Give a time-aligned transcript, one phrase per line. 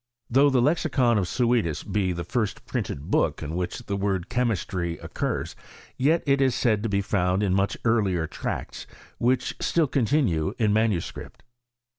[0.31, 4.97] Though the lexicon of Suidas be the first printed book in which the word Chemistry
[4.97, 5.55] occurs,
[5.95, 8.87] yet it ift said to be found in much earlier tracts,
[9.19, 11.43] which still continue in manuscript.